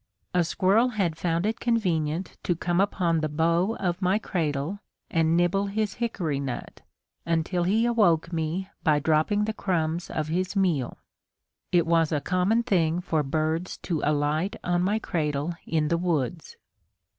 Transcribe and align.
A 0.33 0.43
squirrel 0.43 0.87
had 0.87 1.15
found 1.15 1.45
it 1.45 1.59
convenient 1.59 2.35
to 2.41 2.55
come 2.55 2.81
upon 2.81 3.19
the 3.19 3.29
bow 3.29 3.75
of 3.75 4.01
my 4.01 4.17
cradle 4.17 4.79
and 5.11 5.37
nibble 5.37 5.67
his 5.67 5.93
hickory 6.01 6.39
nut, 6.39 6.81
until 7.23 7.65
he 7.65 7.85
awoke 7.85 8.33
me 8.33 8.67
by 8.83 8.97
dropping 8.97 9.45
the 9.45 9.53
crumbs 9.53 10.09
of 10.09 10.27
his 10.29 10.55
meal. 10.55 10.97
It 11.71 11.85
was 11.85 12.11
a 12.11 12.19
common 12.19 12.63
thing 12.63 12.99
for 12.99 13.21
birds 13.21 13.77
to 13.83 14.01
alight 14.03 14.55
on 14.63 14.81
my 14.81 14.97
cradle 14.97 15.53
in 15.67 15.89
the 15.89 15.99
woods. 15.99 16.55